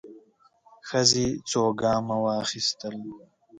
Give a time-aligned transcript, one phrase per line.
[0.87, 2.95] ښځې څو ګامه واخيستل.